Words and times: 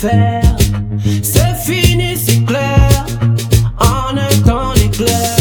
C'est 0.00 1.54
fini, 1.62 2.16
c'est 2.16 2.42
clair. 2.46 3.04
En 3.78 4.16
un 4.16 4.42
temps 4.46 4.72
d'éclair. 4.72 5.36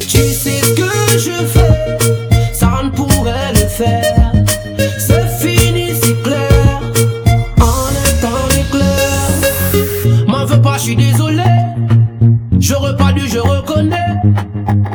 Tu 0.00 0.16
sais 0.16 0.62
ce 0.62 0.72
que 0.72 1.18
je 1.18 1.44
fais, 1.44 1.98
ça 2.54 2.80
ne 2.82 2.88
pourrait 2.88 3.52
le 3.52 3.68
faire. 3.68 4.32
C'est 4.98 5.28
fini, 5.38 5.90
c'est 6.02 6.18
clair. 6.22 6.80
En 7.60 7.88
un 7.90 8.22
temps 8.22 8.48
d'éclair. 8.48 10.28
M'en 10.28 10.46
veux 10.46 10.62
pas, 10.62 10.78
je 10.78 10.82
suis 10.84 10.96
désolé. 10.96 11.44
J'aurais 12.58 12.96
pas 12.96 13.12
dû, 13.12 13.28
je 13.28 13.38
reconnais. 13.38 13.98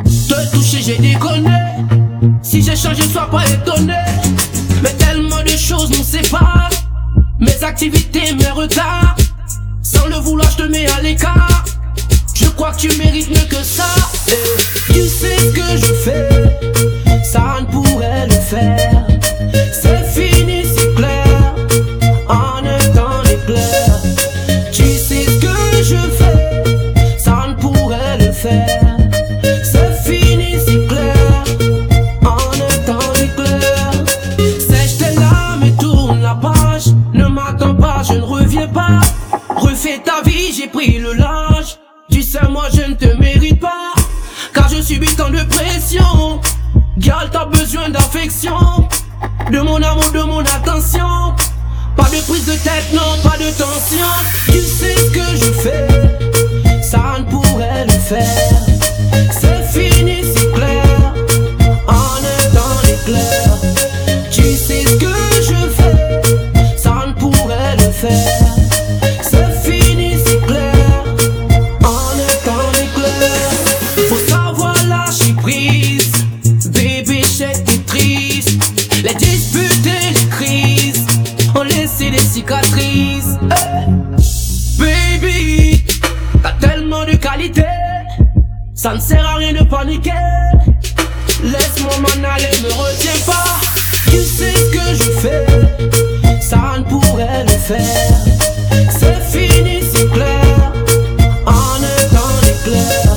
Te 0.04 0.50
toucher, 0.50 0.82
j'ai 0.82 0.98
déconné. 0.98 1.48
Si 2.42 2.60
j'ai 2.60 2.74
changé, 2.74 3.04
sois 3.04 3.30
pas 3.30 3.44
étonné. 3.46 3.94
Activités, 7.80 8.34
mes 8.34 8.50
retards. 8.50 9.16
Sans 9.82 10.06
le 10.06 10.16
vouloir, 10.16 10.50
je 10.50 10.56
te 10.58 10.62
mets 10.64 10.86
à 10.90 11.00
l'écart. 11.00 11.64
Je 12.34 12.44
crois 12.48 12.72
que 12.72 12.80
tu 12.80 12.88
mérites 12.98 13.30
mieux 13.30 13.46
que 13.48 13.62
ça. 13.64 13.86
Eh, 14.28 14.92
Tu 14.92 15.08
sais 15.08 15.34
ce 15.38 15.46
que 15.46 15.76
je 15.78 15.94
fais, 15.94 16.28
je 38.02 38.14
ne 38.14 38.22
reviens 38.22 38.68
pas. 38.68 39.00
Refais 39.56 40.00
ta 40.04 40.22
vie, 40.22 40.52
j'ai 40.52 40.68
pris 40.68 40.98
le 40.98 41.12
large. 41.14 41.78
Tu 42.10 42.22
sais, 42.22 42.46
moi 42.48 42.64
je 42.72 42.82
ne 42.82 42.94
te 42.94 43.06
mérite 43.18 43.60
pas. 43.60 43.92
Car 44.54 44.68
je 44.68 44.80
subis 44.82 45.14
tant 45.14 45.30
de 45.30 45.42
pression. 45.42 46.40
Gal, 46.98 47.28
t'as 47.30 47.46
besoin 47.46 47.88
d'affection. 47.88 48.88
De 49.50 49.60
mon 49.60 49.82
amour, 49.82 50.10
de 50.12 50.22
mon 50.22 50.40
attention. 50.40 51.34
Pas 51.96 52.04
de 52.04 52.20
prise 52.22 52.46
de 52.46 52.52
tête, 52.52 52.92
non, 52.92 53.18
pas 53.22 53.36
de 53.36 53.50
tension. 53.50 54.06
Pourrait 68.00 68.12
le 68.12 68.18
faire. 68.18 68.54
C'est 69.22 69.70
fini, 69.70 70.16
c'est 70.24 70.40
clair. 70.46 71.04
En 71.82 72.12
un 72.18 72.36
temps 72.44 72.70
d'éclair. 72.72 73.50
Faut 74.08 74.18
savoir 74.28 74.74
lâcher 74.86 75.32
prise. 75.34 76.10
Bébé, 76.70 77.22
j'étais 77.36 77.78
triste. 77.86 78.58
Les 79.02 79.14
disputes 79.14 79.86
et 79.86 80.14
les 80.14 80.28
crises 80.28 81.06
ont 81.54 81.62
laissé 81.62 82.10
des 82.10 82.18
cicatrices. 82.18 83.36
Eh, 83.42 85.18
Baby, 85.18 85.84
t'as 86.42 86.52
tellement 86.66 87.04
de 87.04 87.16
qualité. 87.16 87.64
Ça 88.74 88.94
ne 88.94 89.00
sert 89.00 89.26
à 89.26 89.36
rien 89.36 89.52
de 89.52 89.62
paniquer. 89.64 90.12
Laisse-moi 91.42 91.92
m'en 92.00 92.28
aller, 92.28 92.50
me 92.62 92.72
retiens 92.72 93.20
pas. 93.26 93.60
C'est 97.70 99.22
fini, 99.30 99.80
c'est 99.94 100.10
clair. 100.10 100.72
En 101.46 101.78
étant 101.78 102.34
éclair. 102.42 103.16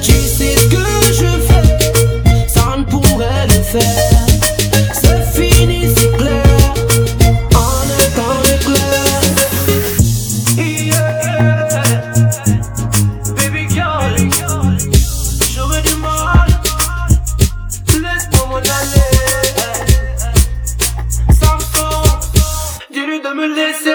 Tu 0.00 0.12
sais 0.12 0.54
ce 0.56 0.66
que 0.68 0.86
je 1.12 1.26
fais. 1.48 2.46
Ça 2.46 2.76
ne 2.78 2.84
pourrait 2.84 3.46
le 3.48 3.60
faire. 3.60 3.82
C'est 4.92 5.24
fini, 5.34 5.92
c'est 5.96 6.16
clair. 6.16 6.44
En 7.56 7.82
étant 7.98 8.38
éclair. 8.54 9.20
Il. 10.56 10.94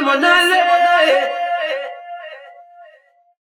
limonade 0.08 0.77